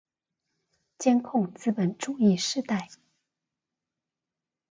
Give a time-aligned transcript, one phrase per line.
[0.97, 2.89] 監控資本主義時代